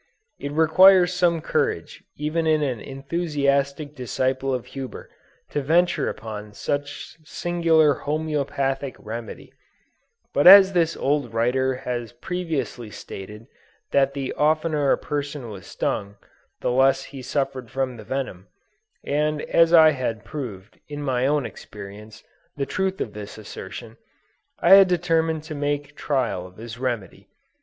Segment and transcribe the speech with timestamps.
[0.39, 5.11] It requires some courage even in an enthusiastic disciple of Huber,
[5.51, 9.53] to venture upon such a singular homeopathic remedy;
[10.33, 13.45] but as this old writer had previously stated
[13.91, 16.15] that the oftener a person was stung,
[16.61, 18.47] the less he suffered from the venom,
[19.03, 22.23] and as I had proved, in my own experience,
[22.57, 23.97] the truth of this assertion,
[24.57, 27.27] I determined to make trial of his remedy.